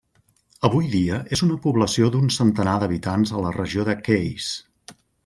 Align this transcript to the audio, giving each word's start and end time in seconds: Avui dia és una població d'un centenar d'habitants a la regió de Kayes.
Avui 0.69 0.85
dia 0.93 1.19
és 1.37 1.43
una 1.47 1.57
població 1.65 2.09
d'un 2.15 2.31
centenar 2.37 2.73
d'habitants 2.85 3.35
a 3.37 3.45
la 3.45 3.53
regió 3.59 3.87
de 3.91 3.97
Kayes. 4.09 4.49